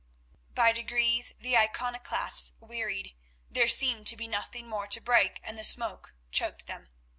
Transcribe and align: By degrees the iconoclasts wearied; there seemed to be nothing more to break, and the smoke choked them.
By 0.55 0.71
degrees 0.71 1.33
the 1.39 1.55
iconoclasts 1.55 2.53
wearied; 2.59 3.13
there 3.51 3.67
seemed 3.67 4.07
to 4.07 4.15
be 4.15 4.27
nothing 4.27 4.67
more 4.67 4.87
to 4.87 4.99
break, 4.99 5.39
and 5.43 5.59
the 5.59 5.63
smoke 5.63 6.15
choked 6.31 6.65
them. 6.65 6.89